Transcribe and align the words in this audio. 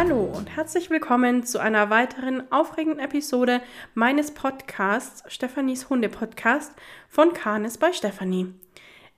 Hallo 0.00 0.32
und 0.32 0.54
herzlich 0.54 0.90
willkommen 0.90 1.42
zu 1.42 1.58
einer 1.58 1.90
weiteren 1.90 2.52
aufregenden 2.52 3.00
Episode 3.00 3.60
meines 3.94 4.30
Podcasts 4.30 5.24
Stefanis 5.26 5.90
Hunde 5.90 6.08
Podcast 6.08 6.72
von 7.08 7.32
Kanes 7.32 7.78
bei 7.78 7.92
Stefanie. 7.92 8.54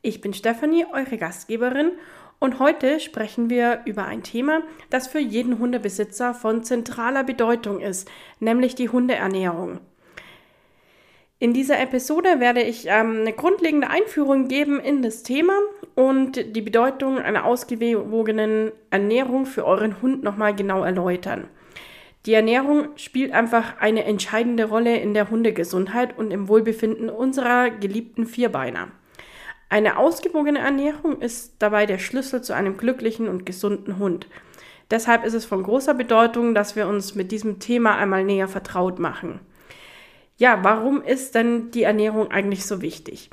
Ich 0.00 0.22
bin 0.22 0.32
Stefanie, 0.32 0.86
eure 0.90 1.18
Gastgeberin 1.18 1.92
und 2.38 2.60
heute 2.60 2.98
sprechen 2.98 3.50
wir 3.50 3.82
über 3.84 4.06
ein 4.06 4.22
Thema, 4.22 4.62
das 4.88 5.06
für 5.06 5.18
jeden 5.18 5.58
Hundebesitzer 5.58 6.32
von 6.32 6.64
zentraler 6.64 7.24
Bedeutung 7.24 7.80
ist, 7.80 8.10
nämlich 8.38 8.74
die 8.74 8.88
Hundeernährung. 8.88 9.80
In 11.42 11.54
dieser 11.54 11.80
Episode 11.80 12.38
werde 12.38 12.60
ich 12.60 12.84
ähm, 12.86 13.20
eine 13.22 13.32
grundlegende 13.32 13.88
Einführung 13.88 14.46
geben 14.46 14.78
in 14.78 15.00
das 15.00 15.22
Thema 15.22 15.54
und 15.94 16.54
die 16.54 16.60
Bedeutung 16.60 17.18
einer 17.18 17.46
ausgewogenen 17.46 18.72
Ernährung 18.90 19.46
für 19.46 19.64
euren 19.64 20.02
Hund 20.02 20.22
nochmal 20.22 20.54
genau 20.54 20.84
erläutern. 20.84 21.48
Die 22.26 22.34
Ernährung 22.34 22.88
spielt 22.96 23.32
einfach 23.32 23.78
eine 23.80 24.04
entscheidende 24.04 24.66
Rolle 24.66 24.98
in 24.98 25.14
der 25.14 25.30
Hundegesundheit 25.30 26.18
und 26.18 26.30
im 26.30 26.46
Wohlbefinden 26.46 27.08
unserer 27.08 27.70
geliebten 27.70 28.26
Vierbeiner. 28.26 28.88
Eine 29.70 29.96
ausgewogene 29.96 30.58
Ernährung 30.58 31.22
ist 31.22 31.54
dabei 31.58 31.86
der 31.86 31.98
Schlüssel 31.98 32.42
zu 32.42 32.52
einem 32.52 32.76
glücklichen 32.76 33.30
und 33.30 33.46
gesunden 33.46 33.98
Hund. 33.98 34.26
Deshalb 34.90 35.24
ist 35.24 35.32
es 35.32 35.46
von 35.46 35.62
großer 35.62 35.94
Bedeutung, 35.94 36.54
dass 36.54 36.76
wir 36.76 36.86
uns 36.86 37.14
mit 37.14 37.32
diesem 37.32 37.60
Thema 37.60 37.96
einmal 37.96 38.24
näher 38.24 38.48
vertraut 38.48 38.98
machen. 38.98 39.40
Ja, 40.40 40.60
warum 40.62 41.02
ist 41.02 41.34
denn 41.34 41.70
die 41.70 41.82
Ernährung 41.82 42.30
eigentlich 42.30 42.64
so 42.64 42.80
wichtig? 42.80 43.28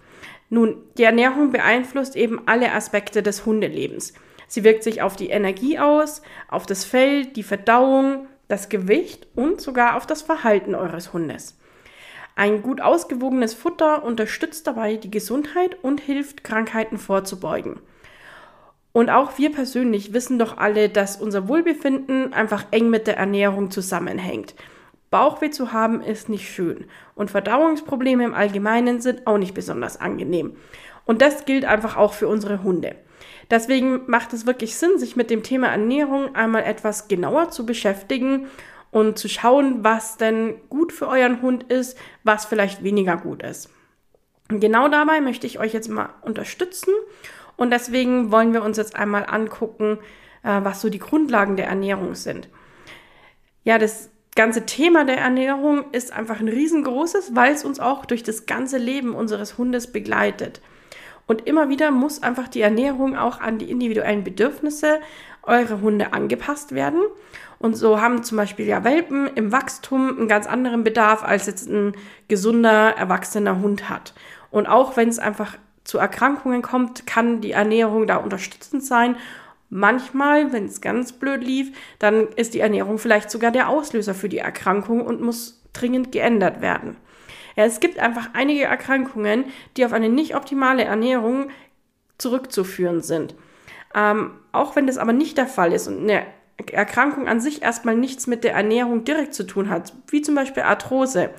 Nun, 0.50 0.76
die 0.98 1.04
Ernährung 1.04 1.54
beeinflusst 1.54 2.18
eben 2.18 2.42
alle 2.48 2.74
Aspekte 2.74 3.24
des 3.24 3.46
Hundelebens. 3.46 4.14
Sie 4.50 4.66
wirkt 4.66 4.84
sich 4.84 5.02
auf 5.02 5.16
die 5.16 5.30
Energie 5.30 5.80
aus, 5.80 6.22
auf 6.50 6.66
das 6.66 6.84
Fell, 6.84 7.26
die 7.26 7.44
Verdauung, 7.44 8.28
das 8.50 8.68
Gewicht 8.68 9.26
und 9.36 9.62
sogar 9.62 9.96
auf 9.96 10.06
das 10.06 10.22
Verhalten 10.22 10.76
eures 10.76 11.14
Hundes. 11.14 11.58
Ein 12.36 12.62
gut 12.62 12.82
ausgewogenes 12.82 13.54
Futter 13.54 14.04
unterstützt 14.04 14.68
dabei 14.68 14.98
die 14.98 15.10
Gesundheit 15.10 15.78
und 15.82 16.02
hilft, 16.02 16.44
Krankheiten 16.44 16.98
vorzubeugen. 16.98 17.80
Und 18.92 19.10
auch 19.10 19.38
wir 19.38 19.54
persönlich 19.54 20.12
wissen 20.12 20.40
doch 20.40 20.58
alle, 20.58 20.90
dass 20.90 21.16
unser 21.16 21.48
Wohlbefinden 21.48 22.34
einfach 22.34 22.66
eng 22.72 22.90
mit 22.90 23.08
der 23.08 23.16
Ernährung 23.16 23.72
zusammenhängt. 23.72 24.56
Bauchweh 25.10 25.50
zu 25.50 25.72
haben 25.72 26.02
ist 26.02 26.30
nicht 26.30 26.50
schön 26.50 26.86
und 27.16 27.32
Verdauungsprobleme 27.32 28.26
im 28.26 28.34
Allgemeinen 28.34 29.02
sind 29.02 29.26
auch 29.26 29.38
nicht 29.38 29.54
besonders 29.54 30.00
angenehm. 30.00 30.58
Und 31.06 31.22
das 31.22 31.46
gilt 31.46 31.64
einfach 31.64 31.96
auch 31.96 32.14
für 32.14 32.28
unsere 32.28 32.64
Hunde. 32.64 32.96
Deswegen 33.50 34.02
macht 34.08 34.34
es 34.34 34.46
wirklich 34.46 34.76
Sinn, 34.76 35.00
sich 35.00 35.16
mit 35.16 35.30
dem 35.30 35.44
Thema 35.44 35.68
Ernährung 35.68 36.36
einmal 36.36 36.64
etwas 36.64 37.08
genauer 37.08 37.50
zu 37.50 37.66
beschäftigen 37.66 38.48
und 38.92 39.18
zu 39.18 39.30
schauen, 39.30 39.84
was 39.84 40.18
denn 40.18 40.56
gut 40.70 40.92
für 40.92 41.08
euren 41.08 41.42
Hund 41.42 41.64
ist, 41.64 41.98
was 42.24 42.46
vielleicht 42.46 42.84
weniger 42.84 43.16
gut 43.16 43.44
ist. 43.44 43.70
Und 44.50 44.60
genau 44.60 44.90
dabei 44.90 45.22
möchte 45.22 45.48
ich 45.48 45.60
euch 45.60 45.74
jetzt 45.74 45.90
mal 45.90 46.10
unterstützen 46.22 46.94
und 47.56 47.72
deswegen 47.72 48.32
wollen 48.32 48.54
wir 48.54 48.64
uns 48.64 48.78
jetzt 48.78 48.96
einmal 48.96 49.26
angucken, 49.28 50.00
äh, 50.44 50.60
was 50.64 50.82
so 50.82 50.90
die 50.90 51.00
Grundlagen 51.00 51.56
der 51.58 51.68
Ernährung 51.68 52.16
sind. 52.16 52.50
Ja, 53.64 53.78
das 53.78 54.10
ganze 54.38 54.66
Thema 54.66 55.04
der 55.04 55.18
Ernährung 55.18 55.92
ist 55.92 56.14
einfach 56.14 56.40
ein 56.40 56.48
riesengroßes, 56.48 57.36
weil 57.36 57.54
es 57.54 57.66
uns 57.66 57.82
auch 57.82 58.06
durch 58.06 58.24
das 58.24 58.46
ganze 58.46 58.78
Leben 58.78 59.14
unseres 59.14 59.58
Hundes 59.58 59.92
begleitet. 59.92 60.62
Und 61.26 61.46
immer 61.46 61.68
wieder 61.68 61.92
muss 61.92 62.24
einfach 62.24 62.48
die 62.48 62.62
Ernährung 62.62 63.18
auch 63.18 63.42
an 63.42 63.58
die 63.58 63.70
individuellen 63.70 64.24
Bedürfnisse 64.24 65.02
eurer 65.44 65.82
Hunde 65.82 66.14
angepasst 66.14 66.74
werden. 66.74 67.02
Und 67.60 67.76
so 67.76 68.00
haben 68.00 68.24
zum 68.24 68.38
Beispiel 68.38 68.68
ja 68.68 68.84
Welpen 68.84 69.28
im 69.36 69.52
Wachstum 69.52 70.18
einen 70.18 70.28
ganz 70.28 70.48
anderen 70.48 70.84
Bedarf, 70.84 71.24
als 71.24 71.48
jetzt 71.48 71.68
ein 71.68 71.94
gesunder, 72.28 72.96
erwachsener 72.96 73.60
Hund 73.60 73.90
hat. 73.90 74.14
Und 74.52 74.68
auch 74.68 74.96
wenn 74.96 75.10
es 75.10 75.20
einfach 75.20 75.58
zu 75.84 75.98
Erkrankungen 75.98 76.62
kommt, 76.62 77.08
kann 77.08 77.42
die 77.42 77.52
Ernährung 77.52 78.08
da 78.08 78.18
unterstützend 78.18 78.84
sein 78.84 79.18
Manchmal, 79.70 80.54
wenn 80.54 80.66
es 80.66 80.80
ganz 80.82 81.12
blöd 81.12 81.44
lief, 81.44 81.76
dann 82.00 82.28
ist 82.36 82.54
die 82.54 82.62
Ernährung 82.62 82.98
vielleicht 82.98 83.30
sogar 83.30 83.52
der 83.52 83.68
Auslöser 83.70 84.14
für 84.14 84.30
die 84.30 84.38
Erkrankung 84.38 85.02
und 85.02 85.22
muss 85.22 85.62
dringend 85.74 86.12
geändert 86.12 86.62
werden. 86.62 86.96
Ja, 87.56 87.66
es 87.66 87.80
gibt 87.80 88.00
einfach 88.00 88.30
einige 88.34 88.64
Erkrankungen, 88.64 89.46
die 89.76 89.86
auf 89.86 89.92
eine 89.92 90.10
nicht 90.10 90.36
optimale 90.36 90.84
Ernährung 90.84 91.50
zurückzuführen 92.18 93.02
sind. 93.02 93.36
Ähm, 93.96 94.32
auch 94.52 94.76
wenn 94.76 94.88
das 94.88 94.98
aber 94.98 95.12
nicht 95.12 95.38
der 95.38 95.48
Fall 95.48 95.74
ist 95.74 95.88
und 95.88 96.00
eine 96.02 96.24
Erkrankung 96.72 97.28
an 97.28 97.40
sich 97.40 97.62
erstmal 97.62 97.96
nichts 97.96 98.28
mit 98.28 98.44
der 98.44 98.54
Ernährung 98.54 99.04
direkt 99.04 99.34
zu 99.34 99.46
tun 99.46 99.70
hat, 99.70 99.94
wie 100.10 100.22
zum 100.22 100.36
Beispiel 100.36 100.64
Arthrose, 100.64 101.30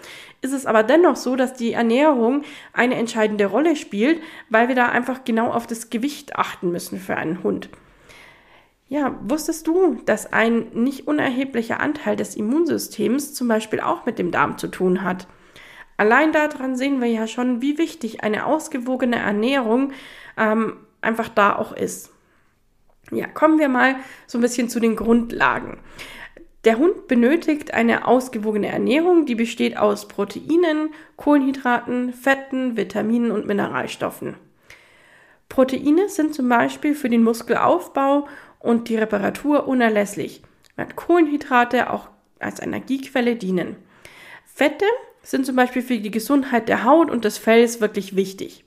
ist 0.42 0.52
es 0.52 0.66
aber 0.66 0.82
dennoch 0.82 1.16
so, 1.16 1.34
dass 1.34 1.54
die 1.54 1.72
Ernährung 1.72 2.42
eine 2.72 2.94
entscheidende 2.94 3.46
Rolle 3.46 3.74
spielt, 3.74 4.20
weil 4.48 4.68
wir 4.68 4.74
da 4.74 4.86
einfach 4.86 5.24
genau 5.24 5.50
auf 5.50 5.66
das 5.66 5.90
Gewicht 5.90 6.36
achten 6.36 6.70
müssen 6.70 7.00
für 7.00 7.16
einen 7.16 7.42
Hund. 7.42 7.68
Ja, 8.88 9.18
wusstest 9.22 9.66
du, 9.66 9.96
dass 10.06 10.32
ein 10.32 10.68
nicht 10.72 11.06
unerheblicher 11.06 11.80
Anteil 11.80 12.16
des 12.16 12.34
Immunsystems 12.36 13.34
zum 13.34 13.46
Beispiel 13.46 13.80
auch 13.80 14.06
mit 14.06 14.18
dem 14.18 14.30
Darm 14.30 14.56
zu 14.56 14.68
tun 14.68 15.02
hat? 15.02 15.26
Allein 15.98 16.32
daran 16.32 16.76
sehen 16.76 17.00
wir 17.00 17.08
ja 17.08 17.26
schon, 17.26 17.60
wie 17.60 17.76
wichtig 17.76 18.22
eine 18.24 18.46
ausgewogene 18.46 19.16
Ernährung 19.16 19.92
ähm, 20.38 20.78
einfach 21.02 21.28
da 21.28 21.56
auch 21.56 21.72
ist. 21.72 22.12
Ja, 23.10 23.26
kommen 23.26 23.58
wir 23.58 23.68
mal 23.68 23.96
so 24.26 24.38
ein 24.38 24.42
bisschen 24.42 24.70
zu 24.70 24.80
den 24.80 24.96
Grundlagen. 24.96 25.78
Der 26.64 26.78
Hund 26.78 27.08
benötigt 27.08 27.74
eine 27.74 28.06
ausgewogene 28.06 28.68
Ernährung, 28.68 29.26
die 29.26 29.34
besteht 29.34 29.76
aus 29.76 30.08
Proteinen, 30.08 30.90
Kohlenhydraten, 31.16 32.12
Fetten, 32.12 32.76
Vitaminen 32.76 33.30
und 33.30 33.46
Mineralstoffen. 33.46 34.34
Proteine 35.48 36.08
sind 36.08 36.34
zum 36.34 36.48
Beispiel 36.48 36.94
für 36.94 37.08
den 37.08 37.22
Muskelaufbau 37.22 38.28
und 38.60 38.88
die 38.88 38.96
Reparatur 38.96 39.66
unerlässlich, 39.66 40.42
während 40.76 40.96
Kohlenhydrate 40.96 41.90
auch 41.90 42.08
als 42.38 42.60
Energiequelle 42.60 43.36
dienen. 43.36 43.76
Fette 44.44 44.84
sind 45.22 45.46
zum 45.46 45.56
Beispiel 45.56 45.82
für 45.82 45.98
die 45.98 46.10
Gesundheit 46.10 46.68
der 46.68 46.84
Haut 46.84 47.10
und 47.10 47.24
des 47.24 47.38
Fells 47.38 47.80
wirklich 47.80 48.16
wichtig. 48.16 48.64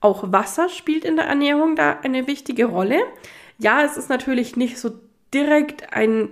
Auch 0.00 0.32
Wasser 0.32 0.68
spielt 0.68 1.04
in 1.04 1.16
der 1.16 1.24
Ernährung 1.24 1.76
da 1.76 1.98
eine 2.02 2.26
wichtige 2.26 2.66
Rolle. 2.66 2.98
Ja, 3.58 3.82
es 3.82 3.96
ist 3.96 4.10
natürlich 4.10 4.56
nicht 4.56 4.78
so 4.78 4.90
direkt 5.32 5.92
ein 5.94 6.28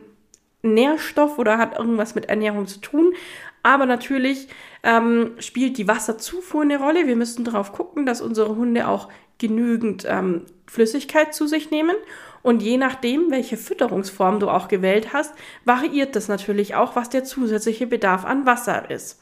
Nährstoff 0.63 1.39
oder 1.39 1.59
hat 1.59 1.79
irgendwas 1.79 2.15
mit 2.15 2.27
Ernährung 2.27 2.67
zu 2.67 2.81
tun, 2.81 3.15
aber 3.63 3.87
natürlich 3.87 4.49
ähm, 4.83 5.33
spielt 5.39 5.79
die 5.79 5.89
Wasserzufuhr 5.89 6.63
eine 6.63 6.79
Rolle. 6.79 7.07
Wir 7.07 7.17
müssen 7.17 7.45
darauf 7.45 7.73
gucken, 7.73 8.07
dass 8.07 8.21
unsere 8.21 8.57
Hunde 8.57 8.89
auch 8.89 9.09
genügend 9.39 10.05
ähm, 10.09 10.43
Flüssigkeit 10.67 11.35
zu 11.35 11.47
sich 11.47 11.71
nehmen. 11.71 11.97
Und 12.43 12.63
je 12.63 12.77
nachdem, 12.77 13.31
welche 13.31 13.57
Fütterungsform 13.57 14.41
du 14.41 14.49
auch 14.49 14.67
gewählt 14.67 15.13
hast, 15.13 15.33
variiert 15.65 16.17
das 16.17 16.27
natürlich 16.27 16.75
auch, 16.75 16.97
was 16.97 17.09
der 17.09 17.25
zusätzliche 17.25 17.87
Bedarf 17.87 18.25
an 18.25 18.47
Wasser 18.47 18.91
ist. 18.91 19.22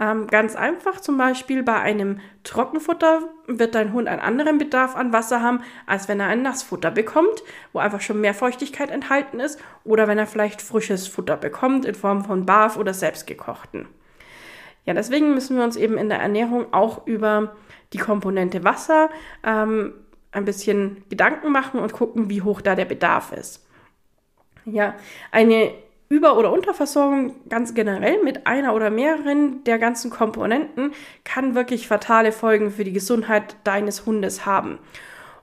Ähm, 0.00 0.28
ganz 0.28 0.56
einfach 0.56 0.98
zum 1.00 1.18
Beispiel 1.18 1.62
bei 1.62 1.78
einem 1.78 2.20
Trockenfutter 2.42 3.20
wird 3.46 3.74
dein 3.74 3.92
Hund 3.92 4.08
einen 4.08 4.22
anderen 4.22 4.56
Bedarf 4.56 4.96
an 4.96 5.12
Wasser 5.12 5.42
haben, 5.42 5.60
als 5.86 6.08
wenn 6.08 6.20
er 6.20 6.28
ein 6.28 6.40
Nassfutter 6.40 6.90
bekommt, 6.90 7.42
wo 7.74 7.80
einfach 7.80 8.00
schon 8.00 8.18
mehr 8.18 8.32
Feuchtigkeit 8.32 8.90
enthalten 8.90 9.40
ist, 9.40 9.60
oder 9.84 10.08
wenn 10.08 10.16
er 10.16 10.26
vielleicht 10.26 10.62
frisches 10.62 11.06
Futter 11.06 11.36
bekommt 11.36 11.84
in 11.84 11.94
Form 11.94 12.24
von 12.24 12.46
Barf 12.46 12.78
oder 12.78 12.94
selbstgekochten. 12.94 13.88
Ja, 14.86 14.94
deswegen 14.94 15.34
müssen 15.34 15.58
wir 15.58 15.64
uns 15.64 15.76
eben 15.76 15.98
in 15.98 16.08
der 16.08 16.18
Ernährung 16.18 16.72
auch 16.72 17.06
über 17.06 17.54
die 17.92 17.98
Komponente 17.98 18.64
Wasser 18.64 19.10
ähm, 19.44 19.92
ein 20.32 20.46
bisschen 20.46 21.04
Gedanken 21.10 21.52
machen 21.52 21.78
und 21.78 21.92
gucken, 21.92 22.30
wie 22.30 22.40
hoch 22.40 22.62
da 22.62 22.74
der 22.74 22.86
Bedarf 22.86 23.32
ist. 23.32 23.66
Ja, 24.64 24.94
eine 25.30 25.74
Über- 26.12 26.36
oder 26.36 26.52
Unterversorgung 26.52 27.36
ganz 27.48 27.72
generell 27.72 28.20
mit 28.24 28.44
einer 28.44 28.74
oder 28.74 28.90
mehreren 28.90 29.62
der 29.62 29.78
ganzen 29.78 30.10
Komponenten 30.10 30.90
kann 31.22 31.54
wirklich 31.54 31.86
fatale 31.86 32.32
Folgen 32.32 32.72
für 32.72 32.82
die 32.82 32.92
Gesundheit 32.92 33.54
deines 33.62 34.06
Hundes 34.06 34.44
haben. 34.44 34.80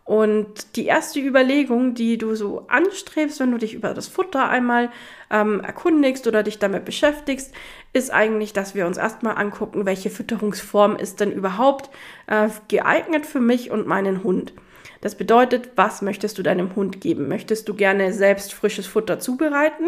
Und 0.04 0.76
die 0.76 0.86
erste 0.86 1.22
Überlegung, 1.22 1.94
die 1.94 2.18
du 2.18 2.36
so 2.36 2.66
anstrebst, 2.68 3.40
wenn 3.40 3.52
du 3.52 3.58
dich 3.58 3.76
über 3.76 3.94
das 3.94 4.10
Futter 4.10 4.50
einmal 4.50 4.90
ähm, 5.32 5.62
erkundigst 5.62 6.28
oder 6.28 6.44
dich 6.44 6.60
damit 6.60 6.84
beschäftigst, 6.84 7.54
ist 7.94 8.12
eigentlich, 8.12 8.52
dass 8.52 8.76
wir 8.76 8.88
uns 8.88 8.98
erstmal 8.98 9.38
angucken, 9.38 9.86
welche 9.86 10.10
Fütterungsform 10.10 10.98
ist 10.98 11.22
denn 11.22 11.32
überhaupt 11.32 11.90
äh, 12.28 12.50
geeignet 12.68 13.26
für 13.26 13.40
mich 13.40 13.72
und 13.72 13.88
meinen 13.88 14.22
Hund. 14.22 14.52
Das 15.00 15.16
bedeutet, 15.16 15.72
was 15.78 16.02
möchtest 16.02 16.38
du 16.38 16.44
deinem 16.44 16.76
Hund 16.76 17.00
geben? 17.00 17.30
Möchtest 17.30 17.70
du 17.70 17.74
gerne 17.74 18.12
selbst 18.12 18.54
frisches 18.54 18.86
Futter 18.86 19.20
zubereiten? 19.20 19.86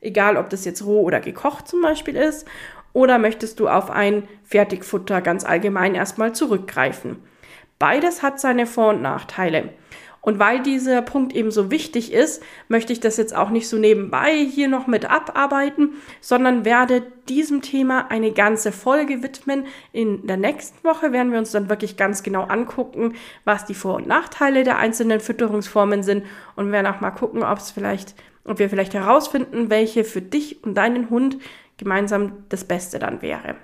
Egal, 0.00 0.36
ob 0.36 0.50
das 0.50 0.64
jetzt 0.64 0.84
roh 0.84 1.02
oder 1.02 1.20
gekocht 1.20 1.68
zum 1.68 1.82
Beispiel 1.82 2.16
ist. 2.16 2.46
Oder 2.92 3.18
möchtest 3.18 3.60
du 3.60 3.68
auf 3.68 3.90
ein 3.90 4.24
Fertigfutter 4.44 5.20
ganz 5.20 5.44
allgemein 5.44 5.94
erstmal 5.94 6.34
zurückgreifen? 6.34 7.16
Beides 7.78 8.22
hat 8.22 8.40
seine 8.40 8.66
Vor- 8.66 8.90
und 8.90 9.02
Nachteile. 9.02 9.70
Und 10.20 10.38
weil 10.38 10.60
dieser 10.60 11.00
Punkt 11.00 11.34
eben 11.34 11.50
so 11.50 11.70
wichtig 11.70 12.12
ist, 12.12 12.42
möchte 12.68 12.92
ich 12.92 13.00
das 13.00 13.16
jetzt 13.16 13.34
auch 13.34 13.50
nicht 13.50 13.68
so 13.68 13.78
nebenbei 13.78 14.34
hier 14.34 14.68
noch 14.68 14.86
mit 14.86 15.08
abarbeiten, 15.08 15.94
sondern 16.20 16.64
werde 16.64 17.02
diesem 17.28 17.62
Thema 17.62 18.10
eine 18.10 18.32
ganze 18.32 18.72
Folge 18.72 19.22
widmen. 19.22 19.64
In 19.92 20.26
der 20.26 20.36
nächsten 20.36 20.86
Woche 20.86 21.12
werden 21.12 21.30
wir 21.30 21.38
uns 21.38 21.52
dann 21.52 21.68
wirklich 21.68 21.96
ganz 21.96 22.22
genau 22.22 22.42
angucken, 22.42 23.14
was 23.44 23.64
die 23.64 23.74
Vor- 23.74 23.94
und 23.94 24.08
Nachteile 24.08 24.64
der 24.64 24.78
einzelnen 24.78 25.20
Fütterungsformen 25.20 26.02
sind 26.02 26.26
und 26.56 26.72
werden 26.72 26.86
auch 26.86 27.00
mal 27.00 27.12
gucken, 27.12 27.42
ob 27.42 27.58
es 27.58 27.70
vielleicht, 27.70 28.14
ob 28.48 28.58
wir 28.58 28.70
vielleicht 28.70 28.94
herausfinden, 28.94 29.70
welche 29.70 30.04
für 30.04 30.22
dich 30.22 30.62
und 30.64 30.74
deinen 30.74 31.10
Hund 31.10 31.38
gemeinsam 31.76 32.44
das 32.48 32.64
Beste 32.64 32.98
dann 32.98 33.22
wäre. 33.22 33.56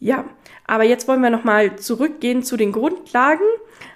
Ja, 0.00 0.24
aber 0.66 0.84
jetzt 0.84 1.08
wollen 1.08 1.22
wir 1.22 1.30
nochmal 1.30 1.76
zurückgehen 1.76 2.42
zu 2.42 2.56
den 2.56 2.72
Grundlagen. 2.72 3.44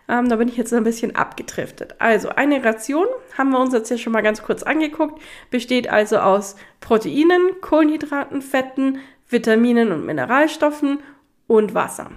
Ähm, 0.09 0.29
da 0.29 0.37
bin 0.37 0.49
ich 0.49 0.57
jetzt 0.57 0.73
ein 0.73 0.85
bisschen 0.85 1.17
abgetriftet. 1.17 1.95
Also 1.99 2.31
eine 2.31 2.65
Ration, 2.65 3.07
haben 3.37 3.51
wir 3.51 3.61
uns 3.61 3.75
jetzt 3.75 3.89
hier 3.89 3.99
schon 3.99 4.13
mal 4.13 4.23
ganz 4.23 4.43
kurz 4.43 4.63
angeguckt, 4.63 5.21
besteht 5.51 5.89
also 5.89 6.19
aus 6.19 6.57
Proteinen, 6.81 7.61
Kohlenhydraten, 7.61 8.43
Fetten, 8.43 9.01
Vitaminen 9.29 9.93
und 9.93 10.07
Mineralstoffen 10.07 11.01
und 11.47 11.75
Wasser. 11.75 12.11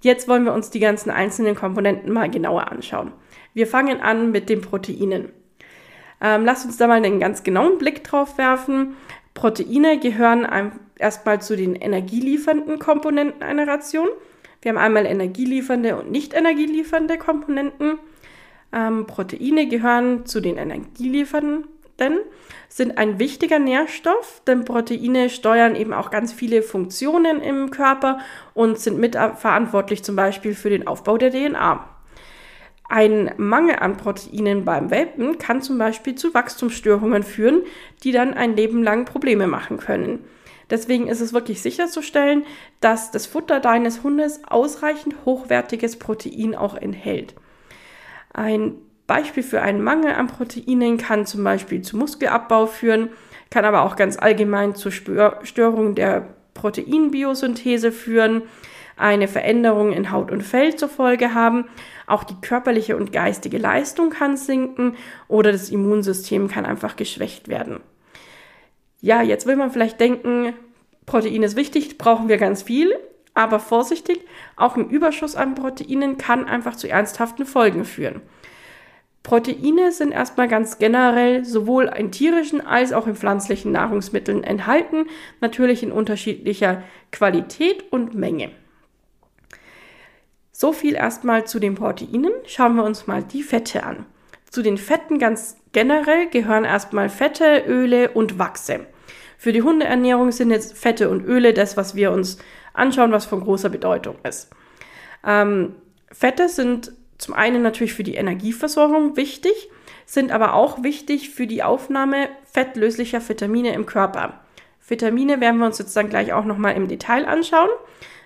Jetzt 0.00 0.28
wollen 0.28 0.44
wir 0.44 0.52
uns 0.52 0.68
die 0.68 0.80
ganzen 0.80 1.10
einzelnen 1.10 1.54
Komponenten 1.54 2.12
mal 2.12 2.30
genauer 2.30 2.70
anschauen. 2.70 3.12
Wir 3.54 3.66
fangen 3.66 4.02
an 4.02 4.30
mit 4.30 4.50
den 4.50 4.60
Proteinen. 4.60 5.30
Ähm, 6.20 6.44
lasst 6.44 6.64
uns 6.64 6.76
da 6.76 6.86
mal 6.86 6.94
einen 6.94 7.20
ganz 7.20 7.42
genauen 7.42 7.78
Blick 7.78 8.04
drauf 8.04 8.38
werfen. 8.38 8.96
Proteine 9.34 9.98
gehören 9.98 10.46
erstmal 10.98 11.42
zu 11.42 11.56
den 11.56 11.74
energieliefernden 11.74 12.78
Komponenten 12.78 13.42
einer 13.42 13.66
Ration. 13.66 14.08
Wir 14.62 14.70
haben 14.70 14.78
einmal 14.78 15.06
energieliefernde 15.06 15.96
und 15.96 16.10
nicht 16.10 16.32
energieliefernde 16.32 17.18
Komponenten. 17.18 17.98
Ähm, 18.72 19.06
Proteine 19.06 19.68
gehören 19.68 20.24
zu 20.24 20.40
den 20.40 20.56
energieliefernden, 20.56 21.66
sind 22.68 22.98
ein 22.98 23.18
wichtiger 23.18 23.58
Nährstoff, 23.58 24.42
denn 24.46 24.64
Proteine 24.64 25.30
steuern 25.30 25.76
eben 25.76 25.92
auch 25.92 26.10
ganz 26.10 26.32
viele 26.32 26.62
Funktionen 26.62 27.40
im 27.40 27.70
Körper 27.70 28.18
und 28.54 28.78
sind 28.78 28.98
mitverantwortlich 28.98 30.02
zum 30.02 30.16
Beispiel 30.16 30.54
für 30.54 30.70
den 30.70 30.86
Aufbau 30.86 31.18
der 31.18 31.30
DNA. 31.30 31.93
Ein 32.88 33.32
Mangel 33.38 33.76
an 33.76 33.96
Proteinen 33.96 34.64
beim 34.64 34.90
Welpen 34.90 35.38
kann 35.38 35.62
zum 35.62 35.78
Beispiel 35.78 36.14
zu 36.14 36.34
Wachstumsstörungen 36.34 37.22
führen, 37.22 37.62
die 38.02 38.12
dann 38.12 38.34
ein 38.34 38.56
Leben 38.56 38.82
lang 38.82 39.04
Probleme 39.06 39.46
machen 39.46 39.78
können. 39.78 40.24
Deswegen 40.70 41.08
ist 41.08 41.20
es 41.20 41.32
wirklich 41.32 41.60
sicherzustellen, 41.62 42.44
dass 42.80 43.10
das 43.10 43.26
Futter 43.26 43.60
deines 43.60 44.02
Hundes 44.02 44.42
ausreichend 44.46 45.14
hochwertiges 45.24 45.98
Protein 45.98 46.54
auch 46.54 46.74
enthält. 46.74 47.34
Ein 48.32 48.76
Beispiel 49.06 49.42
für 49.42 49.60
einen 49.60 49.82
Mangel 49.82 50.12
an 50.12 50.26
Proteinen 50.26 50.96
kann 50.96 51.26
zum 51.26 51.44
Beispiel 51.44 51.82
zu 51.82 51.96
Muskelabbau 51.96 52.66
führen, 52.66 53.10
kann 53.50 53.64
aber 53.64 53.82
auch 53.82 53.96
ganz 53.96 54.18
allgemein 54.18 54.74
zur 54.74 54.92
Störung 54.92 55.94
der 55.94 56.34
Proteinbiosynthese 56.54 57.92
führen, 57.92 58.42
eine 58.96 59.28
Veränderung 59.28 59.92
in 59.92 60.10
Haut 60.10 60.30
und 60.30 60.42
Fell 60.42 60.76
zur 60.76 60.88
Folge 60.88 61.34
haben. 61.34 61.66
Auch 62.06 62.24
die 62.24 62.40
körperliche 62.40 62.96
und 62.96 63.12
geistige 63.12 63.58
Leistung 63.58 64.10
kann 64.10 64.36
sinken 64.36 64.96
oder 65.28 65.52
das 65.52 65.70
Immunsystem 65.70 66.48
kann 66.48 66.66
einfach 66.66 66.96
geschwächt 66.96 67.48
werden. 67.48 67.80
Ja, 69.00 69.22
jetzt 69.22 69.46
will 69.46 69.56
man 69.56 69.70
vielleicht 69.70 70.00
denken, 70.00 70.54
Protein 71.06 71.42
ist 71.42 71.56
wichtig, 71.56 71.98
brauchen 71.98 72.28
wir 72.28 72.38
ganz 72.38 72.62
viel, 72.62 72.94
aber 73.34 73.58
vorsichtig, 73.58 74.20
auch 74.56 74.76
ein 74.76 74.88
Überschuss 74.88 75.36
an 75.36 75.54
Proteinen 75.54 76.16
kann 76.16 76.46
einfach 76.46 76.76
zu 76.76 76.88
ernsthaften 76.88 77.44
Folgen 77.44 77.84
führen. 77.84 78.22
Proteine 79.22 79.90
sind 79.90 80.12
erstmal 80.12 80.48
ganz 80.48 80.78
generell 80.78 81.44
sowohl 81.44 81.90
in 81.96 82.12
tierischen 82.12 82.60
als 82.64 82.92
auch 82.92 83.06
in 83.06 83.16
pflanzlichen 83.16 83.72
Nahrungsmitteln 83.72 84.44
enthalten, 84.44 85.06
natürlich 85.40 85.82
in 85.82 85.92
unterschiedlicher 85.92 86.82
Qualität 87.10 87.90
und 87.90 88.14
Menge. 88.14 88.50
So 90.56 90.72
viel 90.72 90.94
erstmal 90.94 91.44
zu 91.46 91.58
den 91.58 91.74
Proteinen. 91.74 92.30
Schauen 92.46 92.76
wir 92.76 92.84
uns 92.84 93.08
mal 93.08 93.24
die 93.24 93.42
Fette 93.42 93.82
an. 93.82 94.06
Zu 94.48 94.62
den 94.62 94.78
Fetten 94.78 95.18
ganz 95.18 95.56
generell 95.72 96.28
gehören 96.28 96.64
erstmal 96.64 97.08
Fette, 97.08 97.64
Öle 97.66 98.12
und 98.12 98.38
Wachse. 98.38 98.86
Für 99.36 99.52
die 99.52 99.62
Hundeernährung 99.62 100.30
sind 100.30 100.52
jetzt 100.52 100.78
Fette 100.78 101.10
und 101.10 101.24
Öle 101.24 101.54
das, 101.54 101.76
was 101.76 101.96
wir 101.96 102.12
uns 102.12 102.38
anschauen, 102.72 103.10
was 103.10 103.26
von 103.26 103.40
großer 103.40 103.68
Bedeutung 103.68 104.14
ist. 104.22 104.48
Ähm, 105.26 105.74
Fette 106.12 106.48
sind 106.48 106.92
zum 107.18 107.34
einen 107.34 107.62
natürlich 107.62 107.94
für 107.94 108.04
die 108.04 108.14
Energieversorgung 108.14 109.16
wichtig, 109.16 109.70
sind 110.06 110.30
aber 110.30 110.54
auch 110.54 110.84
wichtig 110.84 111.30
für 111.30 111.48
die 111.48 111.64
Aufnahme 111.64 112.28
fettlöslicher 112.44 113.28
Vitamine 113.28 113.74
im 113.74 113.86
Körper. 113.86 114.38
Vitamine 114.86 115.40
werden 115.40 115.58
wir 115.58 115.66
uns 115.66 115.78
jetzt 115.78 115.96
dann 115.96 116.10
gleich 116.10 116.32
auch 116.32 116.44
nochmal 116.44 116.76
im 116.76 116.86
Detail 116.86 117.26
anschauen. 117.26 117.70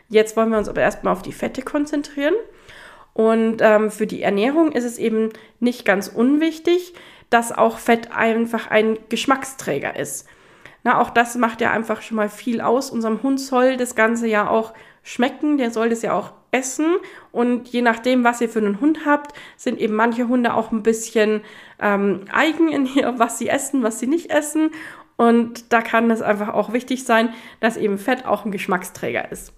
Jetzt 0.09 0.37
wollen 0.37 0.51
wir 0.51 0.59
uns 0.59 0.69
aber 0.69 0.81
erstmal 0.81 1.13
auf 1.13 1.23
die 1.23 1.33
Fette 1.33 1.63
konzentrieren. 1.63 2.35
Und 3.13 3.59
ähm, 3.61 3.91
für 3.91 4.07
die 4.07 4.23
Ernährung 4.23 4.73
ist 4.73 4.85
es 4.85 4.99
eben 4.99 5.31
nicht 5.61 5.85
ganz 5.85 6.09
unwichtig, 6.09 6.95
dass 7.31 7.53
auch 7.53 7.79
Fett 7.79 8.13
einfach 8.13 8.71
ein 8.71 8.99
Geschmacksträger 9.09 9.97
ist. 9.97 10.27
Na, 10.85 11.01
auch 11.01 11.11
das 11.11 11.37
macht 11.37 11.61
ja 11.61 11.73
einfach 11.73 12.01
schon 12.01 12.17
mal 12.17 12.29
viel 12.29 12.61
aus. 12.61 12.91
Unserem 12.91 13.23
Hund 13.23 13.41
soll 13.41 13.77
das 13.77 13.95
Ganze 13.95 14.29
ja 14.29 14.49
auch 14.49 14.73
schmecken, 15.03 15.59
der 15.59 15.71
soll 15.71 15.89
das 15.91 16.03
ja 16.03 16.13
auch 16.15 16.33
essen. 16.51 16.97
Und 17.33 17.69
je 17.69 17.83
nachdem, 17.83 18.25
was 18.25 18.41
ihr 18.41 18.49
für 18.49 18.61
einen 18.61 18.81
Hund 18.81 19.01
habt, 19.05 19.37
sind 19.57 19.79
eben 19.81 19.95
manche 19.95 20.29
Hunde 20.29 20.55
auch 20.55 20.71
ein 20.71 20.83
bisschen 20.83 21.43
ähm, 21.81 22.25
eigen 22.33 22.69
in 22.69 22.87
hier, 22.87 23.19
was 23.19 23.39
sie 23.39 23.49
essen, 23.49 23.83
was 23.83 23.99
sie 23.99 24.07
nicht 24.07 24.31
essen. 24.31 24.71
Und 25.17 25.73
da 25.73 25.83
kann 25.83 26.11
es 26.11 26.23
einfach 26.23 26.55
auch 26.55 26.73
wichtig 26.73 27.05
sein, 27.05 27.35
dass 27.61 27.77
eben 27.77 27.99
Fett 27.99 28.25
auch 28.25 28.45
ein 28.45 28.53
Geschmacksträger 28.53 29.33
ist. 29.33 29.53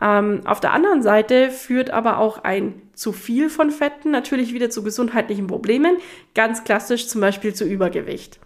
Ähm, 0.00 0.40
auf 0.44 0.60
der 0.60 0.72
anderen 0.72 1.02
Seite 1.02 1.50
führt 1.50 1.90
aber 1.90 2.18
auch 2.18 2.42
ein 2.42 2.82
zu 2.94 3.12
viel 3.12 3.48
von 3.48 3.70
Fetten 3.70 4.10
natürlich 4.10 4.52
wieder 4.52 4.70
zu 4.70 4.82
gesundheitlichen 4.82 5.46
Problemen, 5.46 5.96
ganz 6.34 6.64
klassisch 6.64 7.08
zum 7.08 7.20
Beispiel 7.20 7.54
zu 7.54 7.64
Übergewicht. 7.64 8.40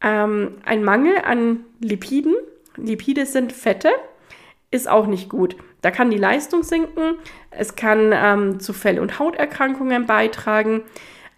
Ähm, 0.00 0.58
ein 0.64 0.84
Mangel 0.84 1.18
an 1.24 1.64
Lipiden, 1.80 2.34
Lipide 2.76 3.26
sind 3.26 3.52
Fette, 3.52 3.90
ist 4.70 4.88
auch 4.88 5.06
nicht 5.06 5.28
gut. 5.28 5.56
Da 5.80 5.90
kann 5.90 6.10
die 6.10 6.18
Leistung 6.18 6.64
sinken, 6.64 7.14
es 7.50 7.76
kann 7.76 8.12
ähm, 8.12 8.60
zu 8.60 8.72
Fell- 8.72 8.98
und 8.98 9.18
Hauterkrankungen 9.18 10.06
beitragen, 10.06 10.82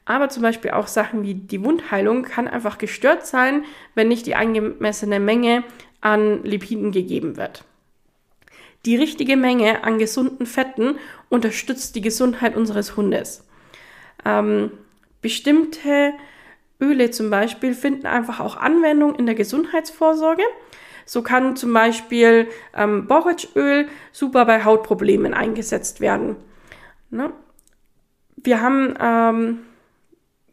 aber 0.06 0.30
zum 0.30 0.42
Beispiel 0.42 0.70
auch 0.70 0.86
Sachen 0.86 1.22
wie 1.22 1.34
die 1.34 1.62
Wundheilung 1.62 2.22
kann 2.22 2.48
einfach 2.48 2.78
gestört 2.78 3.26
sein, 3.26 3.64
wenn 3.94 4.08
nicht 4.08 4.24
die 4.24 4.34
angemessene 4.34 5.20
Menge 5.20 5.64
an 6.00 6.42
Lipiden 6.44 6.92
gegeben 6.92 7.36
wird. 7.36 7.64
Die 8.84 8.96
richtige 8.96 9.36
Menge 9.36 9.84
an 9.84 9.98
gesunden 9.98 10.46
Fetten 10.46 10.98
unterstützt 11.28 11.96
die 11.96 12.00
Gesundheit 12.00 12.56
unseres 12.56 12.96
Hundes. 12.96 13.46
Ähm, 14.24 14.70
bestimmte 15.20 16.12
Öle 16.80 17.10
zum 17.10 17.30
Beispiel 17.30 17.74
finden 17.74 18.06
einfach 18.06 18.40
auch 18.40 18.56
Anwendung 18.56 19.16
in 19.16 19.26
der 19.26 19.34
Gesundheitsvorsorge. 19.34 20.42
So 21.04 21.22
kann 21.22 21.56
zum 21.56 21.72
Beispiel 21.72 22.48
ähm, 22.74 23.06
Borretschöl 23.06 23.88
super 24.12 24.44
bei 24.44 24.64
Hautproblemen 24.64 25.34
eingesetzt 25.34 26.00
werden. 26.00 26.36
Ne? 27.10 27.32
Wir 28.36 28.60
haben 28.60 28.94
ähm, 29.00 29.60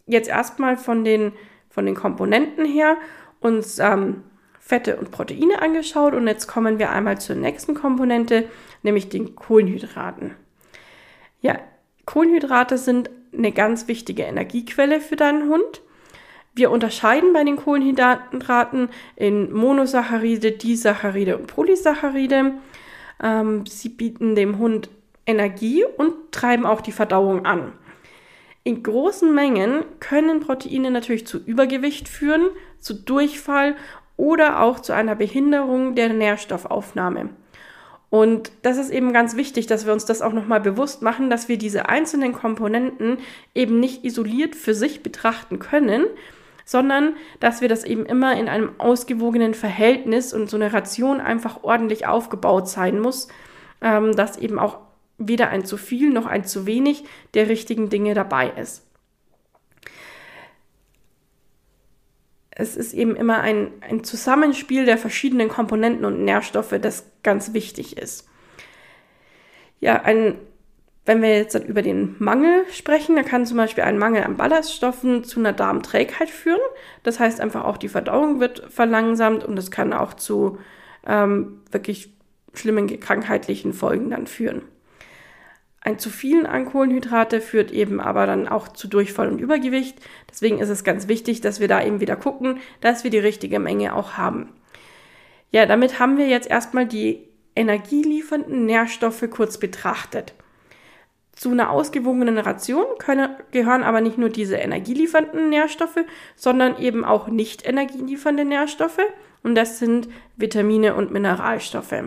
jetzt 0.07 0.29
erstmal 0.29 0.77
von 0.77 1.03
den, 1.03 1.33
von 1.69 1.85
den 1.85 1.95
Komponenten 1.95 2.65
her 2.65 2.97
uns 3.39 3.79
ähm, 3.79 4.23
Fette 4.67 4.95
und 4.95 5.11
Proteine 5.11 5.61
angeschaut 5.61 6.15
und 6.15 6.27
jetzt 6.27 6.47
kommen 6.47 6.79
wir 6.79 6.89
einmal 6.89 7.21
zur 7.21 7.35
nächsten 7.35 7.75
Komponente, 7.75 8.49
nämlich 8.81 9.09
den 9.09 9.35
Kohlenhydraten. 9.35 10.33
Ja, 11.39 11.59
Kohlenhydrate 12.05 12.79
sind 12.79 13.11
eine 13.31 13.51
ganz 13.51 13.87
wichtige 13.87 14.23
Energiequelle 14.23 15.01
für 15.01 15.17
deinen 15.17 15.49
Hund. 15.49 15.83
Wir 16.55 16.71
unterscheiden 16.71 17.31
bei 17.31 17.43
den 17.43 17.57
Kohlenhydraten 17.57 18.89
in 19.15 19.53
Monosaccharide, 19.53 20.53
Disaccharide 20.53 21.37
und 21.37 21.45
Polysaccharide. 21.45 22.53
Ähm, 23.21 23.67
sie 23.67 23.89
bieten 23.89 24.33
dem 24.33 24.57
Hund 24.57 24.89
Energie 25.27 25.85
und 25.85 26.31
treiben 26.31 26.65
auch 26.65 26.81
die 26.81 26.91
Verdauung 26.91 27.45
an. 27.45 27.73
In 28.63 28.81
großen 28.81 29.31
Mengen 29.31 29.85
können 29.99 30.39
Proteine 30.39 30.89
natürlich 30.89 31.27
zu 31.27 31.37
Übergewicht 31.37 32.09
führen, 32.09 32.47
zu 32.79 32.95
Durchfall 32.95 33.75
oder 34.17 34.61
auch 34.61 34.79
zu 34.79 34.93
einer 34.93 35.15
Behinderung 35.15 35.95
der 35.95 36.09
Nährstoffaufnahme. 36.09 37.29
Und 38.09 38.51
das 38.61 38.77
ist 38.77 38.91
eben 38.91 39.11
ganz 39.11 39.35
wichtig, 39.35 39.67
dass 39.67 39.85
wir 39.85 39.91
uns 39.91 40.05
das 40.05 40.21
auch 40.21 40.31
nochmal 40.31 40.61
bewusst 40.61 41.01
machen, 41.01 41.29
dass 41.29 41.49
wir 41.49 41.57
diese 41.57 41.89
einzelnen 41.89 42.33
Komponenten 42.33 43.17
eben 43.53 43.79
nicht 43.79 44.05
isoliert 44.05 44.55
für 44.55 44.73
sich 44.73 45.03
betrachten 45.03 45.59
können, 45.59 46.05
sondern 46.63 47.15
dass 47.39 47.61
wir 47.61 47.67
das 47.67 47.83
eben 47.83 48.05
immer 48.05 48.37
in 48.39 48.47
einem 48.47 48.71
ausgewogenen 48.77 49.53
Verhältnis 49.53 50.33
und 50.33 50.49
so 50.49 50.57
eine 50.57 50.71
Ration 50.71 51.19
einfach 51.19 51.63
ordentlich 51.63 52.07
aufgebaut 52.07 52.69
sein 52.69 52.99
muss, 52.99 53.27
ähm, 53.81 54.15
dass 54.15 54.37
eben 54.37 54.59
auch 54.59 54.79
weder 55.17 55.49
ein 55.49 55.65
zu 55.65 55.77
viel 55.77 56.09
noch 56.09 56.25
ein 56.25 56.45
zu 56.45 56.65
wenig 56.65 57.03
der 57.33 57.49
richtigen 57.49 57.89
Dinge 57.89 58.13
dabei 58.13 58.49
ist. 58.49 58.84
Es 62.55 62.77
ist 62.77 62.93
eben 62.93 63.15
immer 63.17 63.41
ein, 63.41 63.67
ein 63.81 64.03
Zusammenspiel 64.03 64.85
der 64.85 64.97
verschiedenen 64.97 65.49
Komponenten 65.49 66.05
und 66.05 66.23
Nährstoffe, 66.23 66.73
das 66.81 67.05
ganz 67.21 67.53
wichtig 67.53 67.97
ist. 67.97 68.27
Ja, 69.81 70.01
ein, 70.01 70.35
wenn 71.05 71.21
wir 71.21 71.35
jetzt 71.35 71.53
über 71.55 71.81
den 71.81 72.15
Mangel 72.17 72.65
sprechen, 72.71 73.17
dann 73.17 73.25
kann 73.25 73.45
zum 73.45 73.57
Beispiel 73.57 73.83
ein 73.83 73.97
Mangel 73.97 74.23
an 74.23 74.37
Ballaststoffen 74.37 75.25
zu 75.25 75.39
einer 75.39 75.51
Darmträgheit 75.51 76.29
führen. 76.29 76.61
Das 77.03 77.19
heißt 77.19 77.41
einfach 77.41 77.65
auch 77.65 77.77
die 77.77 77.89
Verdauung 77.89 78.39
wird 78.39 78.63
verlangsamt 78.69 79.43
und 79.43 79.59
es 79.59 79.69
kann 79.69 79.91
auch 79.91 80.13
zu 80.13 80.57
ähm, 81.05 81.61
wirklich 81.71 82.15
schlimmen 82.53 82.87
krankheitlichen 83.01 83.73
Folgen 83.73 84.11
dann 84.11 84.27
führen. 84.27 84.61
Ein 85.85 85.99
zu 85.99 86.09
vielen 86.09 86.47
an 86.47 86.65
Kohlenhydrate 86.65 87.39
führt 87.39 87.69
eben 87.69 88.01
aber 88.01 88.25
dann 88.25 88.47
auch 88.47 88.69
zu 88.69 88.87
Durchfall 88.87 89.27
und 89.27 89.37
Übergewicht. 89.37 89.99
Deswegen 90.27 90.57
ist 90.57 90.69
es 90.69 90.83
ganz 90.83 91.07
wichtig, 91.07 91.41
dass 91.41 91.59
wir 91.59 91.67
da 91.67 91.85
eben 91.85 91.99
wieder 91.99 92.15
gucken, 92.15 92.57
dass 92.81 93.03
wir 93.03 93.11
die 93.11 93.19
richtige 93.19 93.59
Menge 93.59 93.93
auch 93.93 94.13
haben. 94.13 94.49
Ja, 95.51 95.67
damit 95.67 95.99
haben 95.99 96.17
wir 96.17 96.27
jetzt 96.27 96.49
erstmal 96.49 96.87
die 96.87 97.27
energieliefernden 97.55 98.65
Nährstoffe 98.65 99.29
kurz 99.29 99.59
betrachtet. 99.59 100.33
Zu 101.33 101.51
einer 101.51 101.69
ausgewogenen 101.69 102.39
Ration 102.39 102.85
können, 102.97 103.29
gehören 103.51 103.83
aber 103.83 104.01
nicht 104.01 104.17
nur 104.17 104.29
diese 104.29 104.55
energieliefernden 104.55 105.49
Nährstoffe, 105.49 106.03
sondern 106.35 106.79
eben 106.79 107.05
auch 107.05 107.27
nicht 107.27 107.63
energieliefernde 107.63 108.43
Nährstoffe. 108.43 109.05
Und 109.43 109.53
das 109.53 109.77
sind 109.77 110.09
Vitamine 110.35 110.95
und 110.95 111.11
Mineralstoffe. 111.11 112.05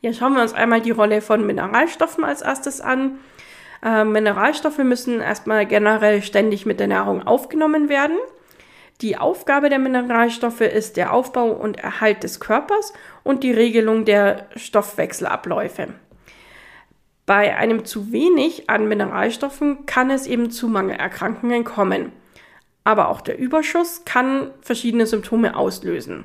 Hier 0.00 0.14
schauen 0.14 0.34
wir 0.34 0.42
uns 0.42 0.54
einmal 0.54 0.80
die 0.80 0.92
Rolle 0.92 1.20
von 1.20 1.44
Mineralstoffen 1.44 2.24
als 2.24 2.42
erstes 2.42 2.80
an. 2.80 3.18
Äh, 3.82 4.04
Mineralstoffe 4.04 4.78
müssen 4.78 5.20
erstmal 5.20 5.66
generell 5.66 6.22
ständig 6.22 6.66
mit 6.66 6.78
der 6.78 6.86
Nahrung 6.86 7.26
aufgenommen 7.26 7.88
werden. 7.88 8.16
Die 9.00 9.16
Aufgabe 9.16 9.68
der 9.70 9.78
Mineralstoffe 9.78 10.60
ist 10.60 10.96
der 10.96 11.12
Aufbau 11.12 11.50
und 11.50 11.78
Erhalt 11.78 12.22
des 12.22 12.38
Körpers 12.38 12.92
und 13.24 13.42
die 13.42 13.52
Regelung 13.52 14.04
der 14.04 14.46
Stoffwechselabläufe. 14.56 15.88
Bei 17.26 17.56
einem 17.56 17.84
zu 17.84 18.12
wenig 18.12 18.70
an 18.70 18.88
Mineralstoffen 18.88 19.84
kann 19.86 20.10
es 20.10 20.26
eben 20.26 20.50
zu 20.50 20.68
Mangelerkrankungen 20.68 21.64
kommen. 21.64 22.12
Aber 22.84 23.08
auch 23.08 23.20
der 23.20 23.38
Überschuss 23.38 24.04
kann 24.04 24.50
verschiedene 24.62 25.06
Symptome 25.06 25.56
auslösen. 25.56 26.24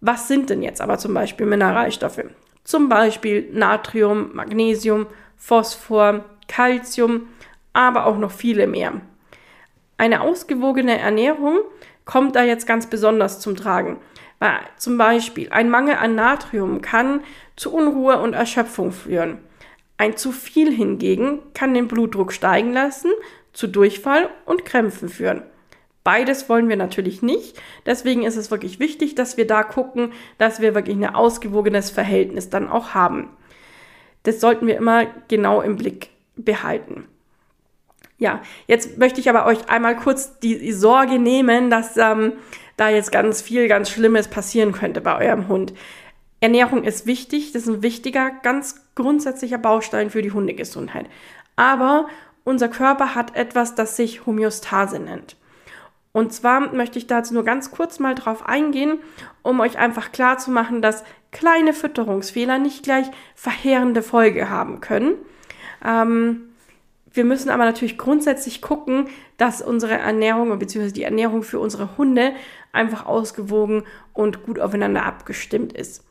Was 0.00 0.28
sind 0.28 0.50
denn 0.50 0.62
jetzt 0.62 0.80
aber 0.80 0.98
zum 0.98 1.14
Beispiel 1.14 1.46
Mineralstoffe? 1.46 2.24
Zum 2.64 2.88
Beispiel 2.88 3.48
Natrium, 3.52 4.34
Magnesium, 4.34 5.06
Phosphor, 5.36 6.24
Calcium, 6.48 7.28
aber 7.72 8.06
auch 8.06 8.18
noch 8.18 8.32
viele 8.32 8.66
mehr. 8.66 9.00
Eine 9.96 10.22
ausgewogene 10.22 10.98
Ernährung 10.98 11.60
kommt 12.04 12.36
da 12.36 12.42
jetzt 12.42 12.66
ganz 12.66 12.86
besonders 12.86 13.40
zum 13.40 13.56
Tragen. 13.56 13.98
Weil 14.38 14.60
zum 14.76 14.98
Beispiel 14.98 15.48
ein 15.50 15.70
Mangel 15.70 15.96
an 15.96 16.14
Natrium 16.14 16.82
kann 16.82 17.22
zu 17.56 17.72
Unruhe 17.72 18.18
und 18.18 18.34
Erschöpfung 18.34 18.92
führen. 18.92 19.38
Ein 19.96 20.16
zu 20.16 20.32
viel 20.32 20.72
hingegen 20.72 21.40
kann 21.54 21.72
den 21.72 21.86
Blutdruck 21.86 22.32
steigen 22.32 22.72
lassen, 22.72 23.12
zu 23.52 23.68
Durchfall 23.68 24.28
und 24.44 24.64
Krämpfen 24.64 25.08
führen. 25.08 25.42
Beides 26.04 26.50
wollen 26.50 26.68
wir 26.68 26.76
natürlich 26.76 27.22
nicht. 27.22 27.60
Deswegen 27.86 28.24
ist 28.24 28.36
es 28.36 28.50
wirklich 28.50 28.78
wichtig, 28.78 29.14
dass 29.14 29.38
wir 29.38 29.46
da 29.46 29.62
gucken, 29.62 30.12
dass 30.36 30.60
wir 30.60 30.74
wirklich 30.74 30.96
ein 30.96 31.14
ausgewogenes 31.14 31.90
Verhältnis 31.90 32.50
dann 32.50 32.68
auch 32.68 32.92
haben. 32.92 33.30
Das 34.22 34.40
sollten 34.40 34.66
wir 34.66 34.76
immer 34.76 35.06
genau 35.28 35.62
im 35.62 35.76
Blick 35.76 36.10
behalten. 36.36 37.06
Ja, 38.18 38.42
jetzt 38.66 38.98
möchte 38.98 39.20
ich 39.20 39.28
aber 39.28 39.46
euch 39.46 39.68
einmal 39.68 39.96
kurz 39.96 40.38
die 40.38 40.72
Sorge 40.72 41.18
nehmen, 41.18 41.70
dass 41.70 41.96
ähm, 41.96 42.34
da 42.76 42.90
jetzt 42.90 43.10
ganz 43.10 43.42
viel, 43.42 43.66
ganz 43.66 43.90
Schlimmes 43.90 44.28
passieren 44.28 44.72
könnte 44.72 45.00
bei 45.00 45.26
eurem 45.26 45.48
Hund. 45.48 45.72
Ernährung 46.40 46.84
ist 46.84 47.06
wichtig, 47.06 47.52
das 47.52 47.62
ist 47.62 47.68
ein 47.68 47.82
wichtiger, 47.82 48.30
ganz 48.42 48.84
grundsätzlicher 48.94 49.58
Baustein 49.58 50.10
für 50.10 50.20
die 50.20 50.32
Hundegesundheit. 50.32 51.06
Aber 51.56 52.08
unser 52.44 52.68
Körper 52.68 53.14
hat 53.14 53.34
etwas, 53.36 53.74
das 53.74 53.96
sich 53.96 54.26
Homöostase 54.26 54.98
nennt. 54.98 55.36
Und 56.14 56.32
zwar 56.32 56.72
möchte 56.72 56.96
ich 56.96 57.08
dazu 57.08 57.34
nur 57.34 57.44
ganz 57.44 57.72
kurz 57.72 57.98
mal 57.98 58.14
drauf 58.14 58.46
eingehen, 58.46 59.00
um 59.42 59.58
euch 59.58 59.78
einfach 59.78 60.12
klar 60.12 60.38
zu 60.38 60.52
machen, 60.52 60.80
dass 60.80 61.02
kleine 61.32 61.72
Fütterungsfehler 61.72 62.58
nicht 62.58 62.84
gleich 62.84 63.06
verheerende 63.34 64.00
Folge 64.00 64.48
haben 64.48 64.80
können. 64.80 65.16
Ähm, 65.84 66.52
wir 67.12 67.24
müssen 67.24 67.50
aber 67.50 67.64
natürlich 67.64 67.98
grundsätzlich 67.98 68.62
gucken, 68.62 69.08
dass 69.38 69.60
unsere 69.60 69.94
Ernährung 69.94 70.56
bzw. 70.56 70.92
die 70.92 71.02
Ernährung 71.02 71.42
für 71.42 71.58
unsere 71.58 71.98
Hunde 71.98 72.32
einfach 72.70 73.06
ausgewogen 73.06 73.82
und 74.12 74.44
gut 74.44 74.60
aufeinander 74.60 75.04
abgestimmt 75.04 75.72
ist. 75.72 76.04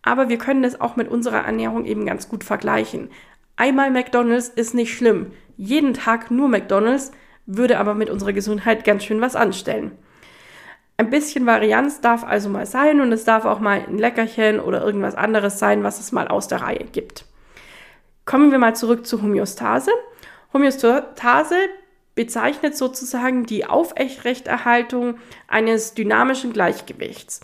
Aber 0.00 0.30
wir 0.30 0.38
können 0.38 0.62
das 0.62 0.80
auch 0.80 0.96
mit 0.96 1.08
unserer 1.08 1.44
Ernährung 1.44 1.84
eben 1.84 2.06
ganz 2.06 2.30
gut 2.30 2.44
vergleichen. 2.44 3.10
Einmal 3.56 3.90
McDonald's 3.90 4.48
ist 4.48 4.72
nicht 4.72 4.96
schlimm. 4.96 5.32
Jeden 5.58 5.92
Tag 5.92 6.30
nur 6.30 6.48
McDonald's 6.48 7.12
würde 7.46 7.78
aber 7.78 7.94
mit 7.94 8.10
unserer 8.10 8.32
Gesundheit 8.32 8.84
ganz 8.84 9.04
schön 9.04 9.20
was 9.20 9.36
anstellen. 9.36 9.92
Ein 10.96 11.10
bisschen 11.10 11.44
Varianz 11.46 12.00
darf 12.00 12.24
also 12.24 12.48
mal 12.48 12.66
sein 12.66 13.00
und 13.00 13.12
es 13.12 13.24
darf 13.24 13.44
auch 13.44 13.58
mal 13.58 13.84
ein 13.86 13.98
Leckerchen 13.98 14.60
oder 14.60 14.84
irgendwas 14.84 15.16
anderes 15.16 15.58
sein, 15.58 15.82
was 15.82 15.98
es 15.98 16.12
mal 16.12 16.28
aus 16.28 16.46
der 16.46 16.62
Reihe 16.62 16.84
gibt. 16.92 17.24
Kommen 18.24 18.52
wir 18.52 18.58
mal 18.58 18.76
zurück 18.76 19.06
zur 19.06 19.20
Homöostase. 19.20 19.90
Homöostase 20.52 21.56
bezeichnet 22.14 22.76
sozusagen 22.76 23.44
die 23.44 23.66
Aufrechterhaltung 23.66 25.16
eines 25.48 25.94
dynamischen 25.94 26.52
Gleichgewichts. 26.52 27.40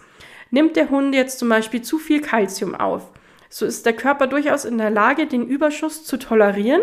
Nimmt 0.50 0.76
der 0.76 0.90
Hund 0.90 1.14
jetzt 1.14 1.38
zum 1.40 1.49
Beispiel 1.49 1.83
zu 1.83 1.99
viel 1.99 2.21
Kalzium 2.21 2.75
auf, 2.75 3.11
so 3.52 3.66
ist 3.66 3.85
der 3.85 3.92
Körper 3.95 4.28
durchaus 4.28 4.64
in 4.64 4.78
der 4.78 4.90
Lage, 4.90 5.26
den 5.26 5.47
Überschuss 5.47 6.04
zu 6.04 6.16
tolerieren, 6.19 6.83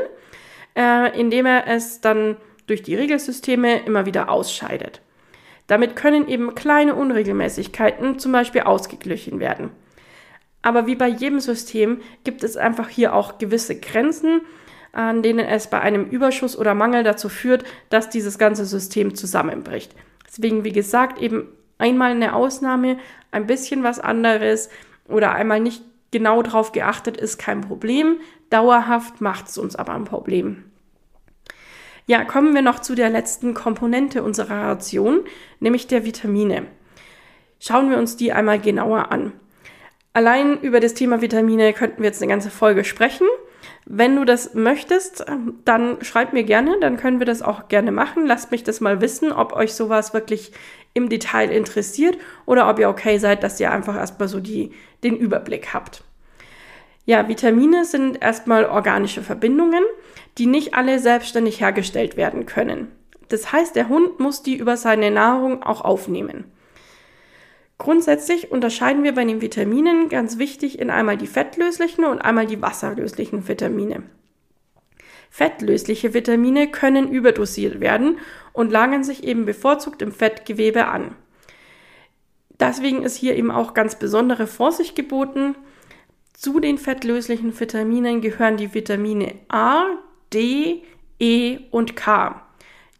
äh, 0.75 1.17
indem 1.17 1.45
er 1.45 1.65
es 1.65 2.01
dann 2.01 2.35
durch 2.67 2.83
die 2.83 2.95
Regelsysteme 2.95 3.79
immer 3.85 4.05
wieder 4.05 4.29
ausscheidet. 4.29 5.01
Damit 5.67 5.95
können 5.95 6.27
eben 6.27 6.55
kleine 6.55 6.95
Unregelmäßigkeiten 6.95 8.19
zum 8.19 8.31
Beispiel 8.31 8.61
ausgeglichen 8.61 9.39
werden. 9.39 9.71
Aber 10.61 10.87
wie 10.87 10.95
bei 10.95 11.07
jedem 11.07 11.39
System 11.39 12.01
gibt 12.23 12.43
es 12.43 12.57
einfach 12.57 12.89
hier 12.89 13.13
auch 13.13 13.37
gewisse 13.37 13.79
Grenzen, 13.79 14.41
an 14.91 15.21
denen 15.21 15.45
es 15.45 15.67
bei 15.67 15.79
einem 15.79 16.05
Überschuss 16.05 16.57
oder 16.57 16.73
Mangel 16.73 17.03
dazu 17.03 17.29
führt, 17.29 17.63
dass 17.89 18.09
dieses 18.09 18.37
ganze 18.37 18.65
System 18.65 19.15
zusammenbricht. 19.15 19.93
Deswegen, 20.25 20.63
wie 20.63 20.71
gesagt, 20.71 21.21
eben 21.21 21.47
einmal 21.77 22.11
eine 22.11 22.33
Ausnahme, 22.33 22.97
ein 23.31 23.47
bisschen 23.47 23.83
was 23.83 23.99
anderes 23.99 24.69
oder 25.07 25.33
einmal 25.33 25.59
nicht 25.59 25.83
genau 26.11 26.41
darauf 26.41 26.71
geachtet 26.71 27.17
ist 27.17 27.37
kein 27.37 27.61
Problem. 27.61 28.19
Dauerhaft 28.49 29.21
macht 29.21 29.49
es 29.49 29.57
uns 29.57 29.75
aber 29.75 29.93
ein 29.93 30.05
Problem. 30.05 30.66
Ja, 32.09 32.23
kommen 32.23 32.55
wir 32.55 32.61
noch 32.61 32.79
zu 32.79 32.95
der 32.95 33.09
letzten 33.09 33.53
Komponente 33.53 34.23
unserer 34.23 34.69
Ration, 34.69 35.25
nämlich 35.59 35.87
der 35.87 36.05
Vitamine. 36.05 36.65
Schauen 37.59 37.89
wir 37.89 37.97
uns 37.97 38.15
die 38.15 38.31
einmal 38.31 38.59
genauer 38.59 39.11
an. 39.11 39.33
Allein 40.13 40.61
über 40.61 40.79
das 40.79 40.93
Thema 40.93 41.21
Vitamine 41.21 41.73
könnten 41.73 42.01
wir 42.01 42.07
jetzt 42.07 42.21
eine 42.21 42.31
ganze 42.31 42.49
Folge 42.49 42.85
sprechen. 42.85 43.27
Wenn 43.85 44.15
du 44.15 44.23
das 44.23 44.53
möchtest, 44.53 45.25
dann 45.65 45.97
schreib 46.01 46.31
mir 46.31 46.43
gerne, 46.43 46.77
dann 46.79 46.95
können 46.95 47.19
wir 47.19 47.25
das 47.25 47.41
auch 47.41 47.67
gerne 47.67 47.91
machen. 47.91 48.25
Lasst 48.25 48.51
mich 48.51 48.63
das 48.63 48.79
mal 48.79 49.01
wissen, 49.01 49.33
ob 49.33 49.51
euch 49.51 49.73
sowas 49.73 50.13
wirklich 50.13 50.53
im 50.93 51.09
Detail 51.09 51.51
interessiert 51.51 52.17
oder 52.45 52.69
ob 52.69 52.79
ihr 52.79 52.89
okay 52.89 53.17
seid, 53.17 53.43
dass 53.43 53.59
ihr 53.59 53.69
einfach 53.69 53.97
erstmal 53.97 54.29
so 54.29 54.39
die, 54.39 54.71
den 55.03 55.17
Überblick 55.17 55.73
habt. 55.73 56.03
Ja, 57.05 57.27
Vitamine 57.27 57.85
sind 57.85 58.21
erstmal 58.21 58.65
organische 58.65 59.23
Verbindungen, 59.23 59.83
die 60.37 60.45
nicht 60.45 60.73
alle 60.73 60.99
selbstständig 60.99 61.61
hergestellt 61.61 62.17
werden 62.17 62.45
können. 62.45 62.91
Das 63.29 63.51
heißt, 63.51 63.75
der 63.75 63.89
Hund 63.89 64.19
muss 64.19 64.43
die 64.43 64.55
über 64.55 64.77
seine 64.77 65.11
Nahrung 65.11 65.63
auch 65.63 65.81
aufnehmen. 65.81 66.45
Grundsätzlich 67.77 68.51
unterscheiden 68.51 69.03
wir 69.03 69.13
bei 69.13 69.23
den 69.23 69.41
Vitaminen 69.41 70.09
ganz 70.09 70.37
wichtig 70.37 70.79
in 70.79 70.89
einmal 70.89 71.17
die 71.17 71.27
fettlöslichen 71.27 72.05
und 72.05 72.19
einmal 72.19 72.47
die 72.47 72.61
wasserlöslichen 72.61 73.47
Vitamine. 73.47 74.03
Fettlösliche 75.29 76.13
Vitamine 76.13 76.71
können 76.71 77.11
überdosiert 77.11 77.79
werden 77.79 78.17
und 78.53 78.71
lagern 78.71 79.03
sich 79.03 79.23
eben 79.23 79.45
bevorzugt 79.45 80.01
im 80.01 80.11
Fettgewebe 80.11 80.87
an. 80.87 81.15
Deswegen 82.59 83.03
ist 83.03 83.15
hier 83.15 83.35
eben 83.35 83.51
auch 83.51 83.75
ganz 83.75 83.99
besondere 83.99 84.47
Vorsicht 84.47 84.95
geboten. 84.95 85.55
Zu 86.33 86.59
den 86.59 86.79
fettlöslichen 86.79 87.57
Vitaminen 87.59 88.21
gehören 88.21 88.57
die 88.57 88.73
Vitamine 88.73 89.35
A, 89.49 89.85
D, 90.33 90.83
E 91.19 91.59
und 91.71 91.95
K. 91.95 92.41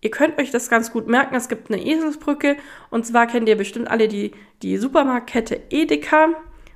Ihr 0.01 0.11
könnt 0.11 0.37
euch 0.39 0.51
das 0.51 0.69
ganz 0.69 0.91
gut 0.91 1.07
merken, 1.07 1.35
es 1.35 1.49
gibt 1.49 1.71
eine 1.71 1.83
Eselsbrücke 1.83 2.57
und 2.89 3.05
zwar 3.05 3.27
kennt 3.27 3.49
ihr 3.49 3.57
bestimmt 3.57 3.89
alle 3.89 4.07
die, 4.07 4.31
die 4.61 4.77
Supermarktkette 4.77 5.61
Edeka 5.69 6.29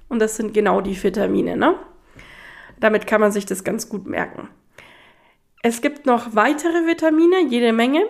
und 0.10 0.20
das 0.20 0.36
sind 0.36 0.54
genau 0.54 0.82
die 0.82 1.02
Vitamine. 1.02 1.56
Ne? 1.56 1.76
Damit 2.80 3.06
kann 3.08 3.22
man 3.22 3.32
sich 3.32 3.46
das 3.46 3.64
ganz 3.64 3.90
gut 3.90 4.08
merken. 4.08 4.50
Es 5.62 5.82
gibt 5.82 6.08
noch 6.08 6.36
weitere 6.36 6.88
Vitamine, 6.88 7.46
jede 7.48 7.72
Menge, 7.72 8.04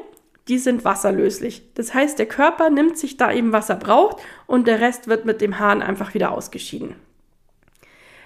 die 0.48 0.58
sind 0.58 0.86
wasserlöslich. 0.86 1.74
Das 1.76 1.94
heißt, 1.94 2.18
der 2.18 2.26
Körper 2.26 2.70
nimmt 2.70 2.98
sich 2.98 3.18
da 3.18 3.32
eben, 3.32 3.52
was 3.52 3.70
er 3.70 3.76
braucht 3.76 4.22
und 4.48 4.68
der 4.68 4.80
Rest 4.80 5.08
wird 5.08 5.26
mit 5.26 5.42
dem 5.42 5.60
Hahn 5.60 5.82
einfach 5.82 6.14
wieder 6.14 6.32
ausgeschieden. 6.32 6.96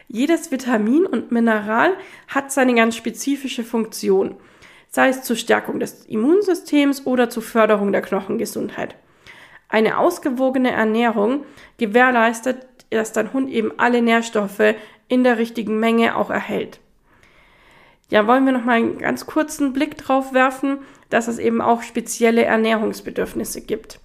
Jedes 0.08 0.52
Vitamin 0.52 1.06
und 1.06 1.32
Mineral 1.32 1.94
hat 2.28 2.52
seine 2.52 2.76
ganz 2.76 2.96
spezifische 2.96 3.64
Funktion, 3.64 4.36
sei 4.90 5.10
es 5.10 5.24
zur 5.24 5.36
Stärkung 5.36 5.80
des 5.80 6.06
Immunsystems 6.06 7.06
oder 7.06 7.30
zur 7.30 7.44
Förderung 7.44 7.92
der 7.92 8.02
Knochengesundheit. 8.02 8.96
Eine 9.68 9.98
ausgewogene 9.98 10.72
Ernährung 10.72 11.44
gewährleistet, 11.78 12.68
dass 12.92 13.12
dein 13.12 13.34
Hund 13.34 13.50
eben 13.50 13.74
alle 13.78 14.02
Nährstoffe 14.02 14.76
in 15.08 15.24
der 15.24 15.38
richtigen 15.38 15.80
Menge 15.80 16.16
auch 16.16 16.30
erhält. 16.30 16.80
Ja, 18.10 18.28
wollen 18.28 18.46
wir 18.46 18.54
noch 18.54 18.64
mal 18.64 18.74
einen 18.74 19.00
ganz 19.00 19.26
kurzen 19.26 19.74
Blick 19.74 19.98
drauf 19.98 20.34
werfen, 20.34 20.78
dass 21.10 21.28
es 21.28 21.40
eben 21.40 21.62
auch 21.62 21.82
spezielle 21.82 22.44
Ernährungsbedürfnisse 22.44 23.62
gibt. 23.62 24.00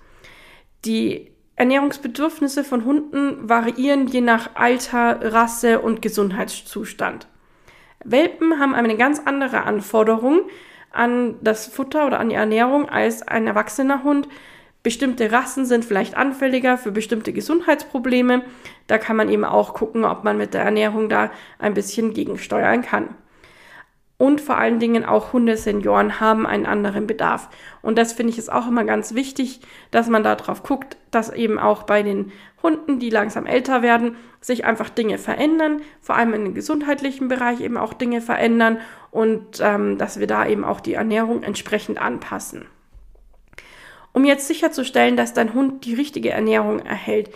Die 0.87 1.30
Ernährungsbedürfnisse 1.61 2.65
von 2.65 2.87
Hunden 2.87 3.47
variieren 3.47 4.07
je 4.07 4.23
nach 4.23 4.55
Alter, 4.55 5.35
Rasse 5.35 5.81
und 5.81 6.01
Gesundheitszustand. 6.01 7.27
Welpen 8.03 8.59
haben 8.59 8.75
eine 8.75 8.97
ganz 8.97 9.21
andere 9.23 9.65
Anforderung 9.65 10.41
an 10.91 11.35
das 11.43 11.67
Futter 11.67 12.07
oder 12.07 12.19
an 12.19 12.31
die 12.31 12.35
Ernährung 12.35 12.89
als 12.89 13.29
ein 13.29 13.47
erwachsener 13.47 14.03
Hund. 14.05 14.27
Bestimmte 14.83 15.31
Rassen 15.33 15.67
sind 15.67 15.85
vielleicht 15.85 16.17
anfälliger 16.17 16.79
für 16.79 16.93
bestimmte 16.93 17.35
Gesundheitsprobleme. 17.35 18.41
Da 18.87 18.97
kann 18.97 19.17
man 19.17 19.29
eben 19.29 19.45
auch 19.45 19.75
gucken, 19.75 20.07
ob 20.07 20.25
man 20.25 20.39
mit 20.39 20.55
der 20.55 20.63
Ernährung 20.63 21.11
da 21.11 21.31
ein 21.59 21.75
bisschen 21.75 22.15
gegensteuern 22.15 22.81
kann. 22.81 23.11
Und 24.21 24.43
vor 24.43 24.59
allen 24.59 24.81
Dingen 24.81 25.07
auch 25.07 25.33
Hundesenioren 25.33 26.21
haben 26.21 26.47
einen 26.47 26.67
anderen 26.67 27.07
Bedarf. 27.07 27.49
Und 27.81 27.97
das 27.97 28.13
finde 28.13 28.33
ich 28.33 28.39
ist 28.39 28.53
auch 28.53 28.69
immer 28.69 28.85
ganz 28.85 29.15
wichtig, 29.15 29.61
dass 29.91 30.09
man 30.11 30.23
darauf 30.23 30.63
guckt, 30.63 30.99
dass 31.11 31.33
eben 31.33 31.59
auch 31.59 31.85
bei 31.85 32.03
den 32.03 32.31
Hunden, 32.63 32.99
die 32.99 33.09
langsam 33.09 33.47
älter 33.47 33.81
werden, 33.81 34.17
sich 34.43 34.67
einfach 34.67 34.91
Dinge 34.91 35.17
verändern, 35.17 35.81
vor 36.03 36.17
allem 36.17 36.33
den 36.33 36.53
gesundheitlichen 36.53 37.29
Bereich 37.29 37.63
eben 37.63 37.79
auch 37.79 37.95
Dinge 37.95 38.21
verändern 38.21 38.77
und 39.11 39.59
ähm, 39.63 39.97
dass 39.97 40.21
wir 40.21 40.27
da 40.27 40.47
eben 40.47 40.67
auch 40.67 40.81
die 40.81 40.93
Ernährung 40.93 41.43
entsprechend 41.43 41.99
anpassen. 41.99 42.67
Um 44.13 44.27
jetzt 44.27 44.49
sicherzustellen, 44.49 45.17
dass 45.17 45.33
dein 45.33 45.55
Hund 45.55 45.87
die 45.87 45.95
richtige 45.95 46.29
Ernährung 46.29 46.81
erhält, 46.81 47.31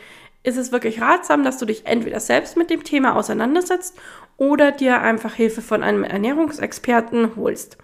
ist 0.44 0.58
es 0.58 0.70
wirklich 0.70 1.00
ratsam, 1.00 1.42
dass 1.42 1.58
du 1.58 1.66
dich 1.66 1.86
entweder 1.86 2.20
selbst 2.20 2.56
mit 2.56 2.70
dem 2.70 2.84
Thema 2.84 3.16
auseinandersetzt 3.16 3.98
oder 4.36 4.70
dir 4.70 5.00
einfach 5.00 5.34
Hilfe 5.34 5.62
von 5.62 5.82
einem 5.82 6.04
Ernährungsexperten 6.04 7.34
holst. 7.34 7.78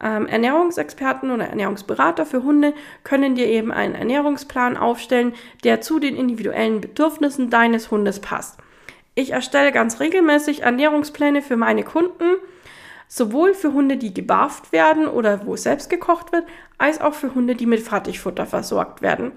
Ähm, 0.00 0.26
Ernährungsexperten 0.26 1.30
oder 1.30 1.46
Ernährungsberater 1.46 2.26
für 2.26 2.42
Hunde 2.42 2.74
können 3.04 3.36
dir 3.36 3.46
eben 3.46 3.72
einen 3.72 3.94
Ernährungsplan 3.94 4.76
aufstellen, 4.76 5.34
der 5.64 5.80
zu 5.80 5.98
den 5.98 6.16
individuellen 6.16 6.80
Bedürfnissen 6.80 7.48
deines 7.48 7.90
Hundes 7.90 8.20
passt. 8.20 8.58
Ich 9.14 9.32
erstelle 9.32 9.72
ganz 9.72 9.98
regelmäßig 10.00 10.62
Ernährungspläne 10.62 11.42
für 11.42 11.56
meine 11.56 11.84
Kunden, 11.84 12.36
sowohl 13.08 13.54
für 13.54 13.72
Hunde, 13.72 13.96
die 13.96 14.14
gebarft 14.14 14.72
werden 14.72 15.08
oder 15.08 15.46
wo 15.46 15.56
selbst 15.56 15.90
gekocht 15.90 16.32
wird, 16.32 16.44
als 16.76 17.00
auch 17.00 17.14
für 17.14 17.34
Hunde, 17.34 17.56
die 17.56 17.66
mit 17.66 17.80
Fertigfutter 17.80 18.46
versorgt 18.46 19.02
werden. 19.02 19.32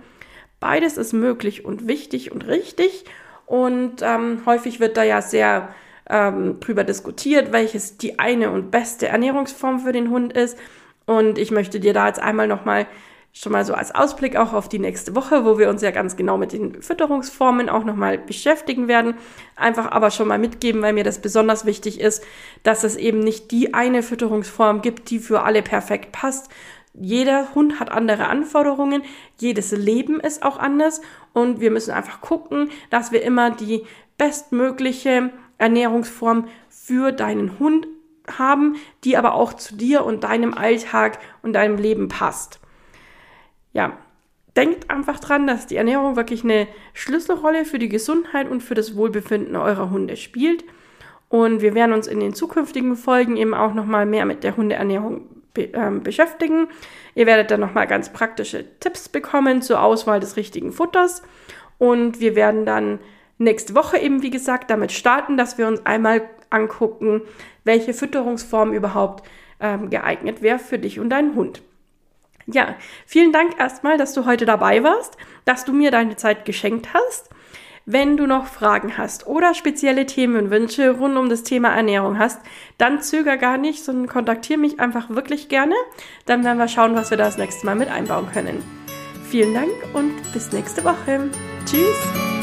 Beides 0.61 0.95
ist 0.95 1.11
möglich 1.11 1.65
und 1.65 1.87
wichtig 1.87 2.31
und 2.31 2.47
richtig. 2.47 3.03
Und 3.45 4.01
ähm, 4.01 4.43
häufig 4.45 4.79
wird 4.79 4.95
da 4.95 5.03
ja 5.03 5.21
sehr 5.21 5.73
ähm, 6.09 6.59
drüber 6.59 6.85
diskutiert, 6.85 7.51
welches 7.51 7.97
die 7.97 8.19
eine 8.19 8.51
und 8.51 8.71
beste 8.71 9.07
Ernährungsform 9.07 9.79
für 9.79 9.91
den 9.91 10.09
Hund 10.11 10.31
ist. 10.31 10.57
Und 11.05 11.37
ich 11.37 11.51
möchte 11.51 11.79
dir 11.79 11.93
da 11.93 12.07
jetzt 12.07 12.21
einmal 12.21 12.47
nochmal 12.47 12.85
schon 13.33 13.53
mal 13.53 13.65
so 13.65 13.73
als 13.73 13.95
Ausblick 13.95 14.35
auch 14.35 14.53
auf 14.53 14.67
die 14.69 14.79
nächste 14.79 15.15
Woche, 15.15 15.45
wo 15.45 15.57
wir 15.57 15.69
uns 15.69 15.81
ja 15.81 15.91
ganz 15.91 16.15
genau 16.15 16.37
mit 16.37 16.51
den 16.51 16.81
Fütterungsformen 16.81 17.69
auch 17.69 17.85
nochmal 17.85 18.17
beschäftigen 18.17 18.87
werden. 18.87 19.15
Einfach 19.55 19.89
aber 19.91 20.11
schon 20.11 20.27
mal 20.27 20.37
mitgeben, 20.37 20.81
weil 20.81 20.93
mir 20.93 21.05
das 21.05 21.21
besonders 21.21 21.65
wichtig 21.65 21.99
ist, 21.99 22.23
dass 22.63 22.83
es 22.83 22.97
eben 22.97 23.19
nicht 23.19 23.51
die 23.51 23.73
eine 23.73 24.03
Fütterungsform 24.03 24.81
gibt, 24.81 25.09
die 25.09 25.19
für 25.19 25.43
alle 25.43 25.61
perfekt 25.61 26.11
passt, 26.11 26.49
jeder 26.93 27.55
Hund 27.55 27.79
hat 27.79 27.91
andere 27.91 28.27
Anforderungen, 28.27 29.03
jedes 29.37 29.71
Leben 29.71 30.19
ist 30.19 30.43
auch 30.43 30.57
anders 30.57 31.01
und 31.33 31.61
wir 31.61 31.71
müssen 31.71 31.91
einfach 31.91 32.21
gucken, 32.21 32.69
dass 32.89 33.11
wir 33.11 33.21
immer 33.23 33.51
die 33.51 33.83
bestmögliche 34.17 35.31
Ernährungsform 35.57 36.47
für 36.69 37.11
deinen 37.11 37.59
Hund 37.59 37.87
haben, 38.37 38.75
die 39.03 39.17
aber 39.17 39.33
auch 39.33 39.53
zu 39.53 39.75
dir 39.75 40.05
und 40.05 40.23
deinem 40.23 40.53
Alltag 40.53 41.19
und 41.41 41.53
deinem 41.53 41.77
Leben 41.77 42.07
passt. 42.07 42.59
Ja, 43.73 43.97
denkt 44.55 44.89
einfach 44.89 45.19
dran, 45.19 45.47
dass 45.47 45.67
die 45.67 45.77
Ernährung 45.77 46.15
wirklich 46.15 46.43
eine 46.43 46.67
Schlüsselrolle 46.93 47.65
für 47.65 47.79
die 47.79 47.89
Gesundheit 47.89 48.49
und 48.49 48.61
für 48.61 48.75
das 48.75 48.95
Wohlbefinden 48.95 49.55
eurer 49.55 49.89
Hunde 49.89 50.17
spielt. 50.17 50.65
Und 51.29 51.61
wir 51.61 51.73
werden 51.73 51.93
uns 51.93 52.07
in 52.07 52.19
den 52.19 52.33
zukünftigen 52.33 52.97
Folgen 52.97 53.37
eben 53.37 53.53
auch 53.53 53.73
nochmal 53.73 54.05
mehr 54.05 54.25
mit 54.25 54.43
der 54.43 54.57
Hundeernährung 54.57 55.40
be 55.53 55.69
ähm, 55.73 56.03
beschäftigen. 56.03 56.67
Ihr 57.15 57.25
werdet 57.25 57.51
dann 57.51 57.59
nochmal 57.59 57.87
ganz 57.87 58.11
praktische 58.11 58.65
Tipps 58.79 59.09
bekommen 59.09 59.61
zur 59.61 59.81
Auswahl 59.81 60.19
des 60.19 60.37
richtigen 60.37 60.71
Futters. 60.71 61.21
Und 61.77 62.19
wir 62.19 62.35
werden 62.35 62.65
dann 62.65 62.99
nächste 63.37 63.75
Woche 63.75 63.97
eben, 63.97 64.21
wie 64.21 64.29
gesagt, 64.29 64.69
damit 64.69 64.91
starten, 64.91 65.37
dass 65.37 65.57
wir 65.57 65.67
uns 65.67 65.85
einmal 65.85 66.21
angucken, 66.49 67.21
welche 67.63 67.93
Fütterungsform 67.93 68.73
überhaupt 68.73 69.27
ähm, 69.59 69.89
geeignet 69.89 70.41
wäre 70.41 70.59
für 70.59 70.79
dich 70.79 70.99
und 70.99 71.09
deinen 71.09 71.35
Hund. 71.35 71.61
Ja, 72.47 72.75
vielen 73.05 73.31
Dank 73.31 73.59
erstmal, 73.59 73.97
dass 73.97 74.13
du 74.13 74.25
heute 74.25 74.45
dabei 74.45 74.83
warst, 74.83 75.17
dass 75.45 75.65
du 75.65 75.73
mir 75.73 75.91
deine 75.91 76.15
Zeit 76.15 76.45
geschenkt 76.45 76.93
hast. 76.93 77.29
Wenn 77.85 78.15
du 78.15 78.27
noch 78.27 78.45
Fragen 78.45 78.97
hast 78.97 79.25
oder 79.27 79.53
spezielle 79.53 80.05
Themenwünsche 80.05 80.91
rund 80.91 81.17
um 81.17 81.29
das 81.29 81.43
Thema 81.43 81.69
Ernährung 81.69 82.19
hast, 82.19 82.39
dann 82.77 83.01
zöger 83.01 83.37
gar 83.37 83.57
nicht, 83.57 83.83
sondern 83.83 84.07
kontaktiere 84.07 84.59
mich 84.59 84.79
einfach 84.79 85.09
wirklich 85.09 85.49
gerne. 85.49 85.75
Dann 86.25 86.43
werden 86.43 86.59
wir 86.59 86.67
schauen, 86.67 86.95
was 86.95 87.09
wir 87.09 87.17
da 87.17 87.25
das 87.25 87.37
nächste 87.37 87.65
Mal 87.65 87.75
mit 87.75 87.89
einbauen 87.89 88.27
können. 88.31 88.63
Vielen 89.29 89.53
Dank 89.53 89.71
und 89.93 90.13
bis 90.33 90.51
nächste 90.51 90.83
Woche. 90.83 91.29
Tschüss! 91.65 92.40